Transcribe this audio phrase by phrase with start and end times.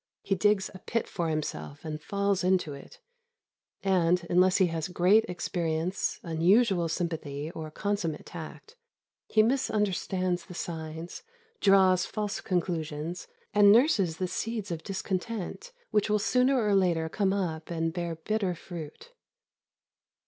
[0.23, 2.99] He digs a pit for himself and falls into it,
[3.83, 8.75] and, unless he has great experience, unusual sympathy, or consummate tact,
[9.27, 11.21] he misunderstands the signs,
[11.59, 17.31] draws false conclusions, and nurses the seeds of discontent which will sooner or later come
[17.31, 19.13] up and bear bitter fruit.